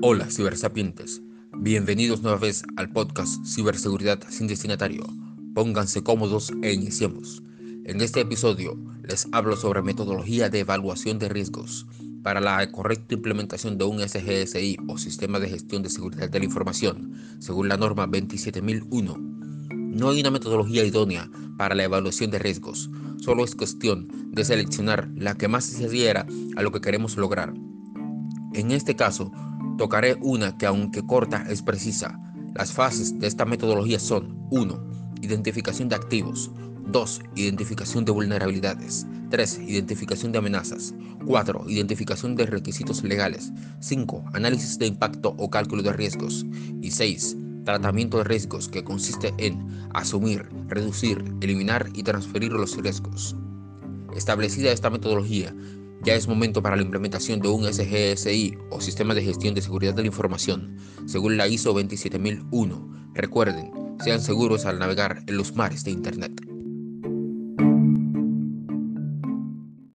Hola 0.00 0.30
cibersapientes, 0.30 1.20
bienvenidos 1.58 2.22
nueva 2.22 2.38
vez 2.38 2.62
al 2.76 2.90
podcast 2.90 3.44
Ciberseguridad 3.44 4.18
sin 4.30 4.46
destinatario. 4.46 5.04
Pónganse 5.54 6.02
cómodos 6.02 6.54
e 6.62 6.72
iniciemos. 6.72 7.42
En 7.84 8.00
este 8.00 8.20
episodio 8.20 8.78
les 9.02 9.28
hablo 9.32 9.56
sobre 9.56 9.82
metodología 9.82 10.48
de 10.48 10.60
evaluación 10.60 11.18
de 11.18 11.28
riesgos 11.28 11.86
para 12.22 12.40
la 12.40 12.70
correcta 12.72 13.14
implementación 13.14 13.76
de 13.76 13.84
un 13.84 14.00
SGSI 14.00 14.78
o 14.88 14.96
Sistema 14.96 15.38
de 15.38 15.50
Gestión 15.50 15.82
de 15.82 15.90
Seguridad 15.90 16.30
de 16.30 16.38
la 16.38 16.46
Información, 16.46 17.12
según 17.40 17.68
la 17.68 17.76
norma 17.76 18.06
27001. 18.06 19.18
No 19.68 20.08
hay 20.08 20.20
una 20.20 20.30
metodología 20.30 20.84
idónea 20.84 21.30
para 21.58 21.74
la 21.74 21.84
evaluación 21.84 22.30
de 22.30 22.38
riesgos, 22.38 22.90
solo 23.18 23.44
es 23.44 23.54
cuestión 23.54 24.08
de 24.32 24.44
seleccionar 24.44 25.10
la 25.14 25.34
que 25.34 25.48
más 25.48 25.66
se 25.66 25.84
adhiera 25.84 26.26
a 26.56 26.62
lo 26.62 26.72
que 26.72 26.80
queremos 26.80 27.18
lograr. 27.18 27.52
En 28.54 28.70
este 28.70 28.94
caso, 28.94 29.32
tocaré 29.76 30.16
una 30.20 30.56
que 30.56 30.66
aunque 30.66 31.04
corta 31.04 31.44
es 31.48 31.62
precisa. 31.62 32.18
Las 32.54 32.72
fases 32.72 33.18
de 33.18 33.26
esta 33.26 33.44
metodología 33.44 33.98
son 33.98 34.46
1. 34.50 34.92
Identificación 35.22 35.88
de 35.88 35.96
activos 35.96 36.50
2. 36.86 37.20
Identificación 37.34 38.04
de 38.04 38.12
vulnerabilidades 38.12 39.06
3. 39.30 39.60
Identificación 39.66 40.32
de 40.32 40.38
amenazas 40.38 40.94
4. 41.26 41.64
Identificación 41.68 42.36
de 42.36 42.46
requisitos 42.46 43.02
legales 43.02 43.52
5. 43.80 44.24
Análisis 44.34 44.78
de 44.78 44.86
impacto 44.86 45.34
o 45.38 45.50
cálculo 45.50 45.82
de 45.82 45.92
riesgos 45.92 46.46
y 46.80 46.90
6. 46.90 47.36
Tratamiento 47.64 48.18
de 48.18 48.24
riesgos 48.24 48.68
que 48.68 48.84
consiste 48.84 49.32
en 49.38 49.66
asumir, 49.94 50.48
reducir, 50.68 51.24
eliminar 51.40 51.88
y 51.94 52.02
transferir 52.02 52.52
los 52.52 52.76
riesgos. 52.76 53.34
Establecida 54.14 54.70
esta 54.70 54.90
metodología, 54.90 55.54
ya 56.04 56.14
es 56.14 56.28
momento 56.28 56.62
para 56.62 56.76
la 56.76 56.82
implementación 56.82 57.40
de 57.40 57.48
un 57.48 57.64
SGSI 57.64 58.58
o 58.70 58.80
Sistema 58.80 59.14
de 59.14 59.22
Gestión 59.22 59.54
de 59.54 59.62
Seguridad 59.62 59.94
de 59.94 60.02
la 60.02 60.08
Información, 60.08 60.76
según 61.06 61.38
la 61.38 61.48
ISO 61.48 61.72
27001. 61.72 63.10
Recuerden, 63.14 63.72
sean 64.04 64.20
seguros 64.20 64.66
al 64.66 64.78
navegar 64.78 65.22
en 65.26 65.38
los 65.38 65.56
mares 65.56 65.82
de 65.82 65.92
Internet. 65.92 66.53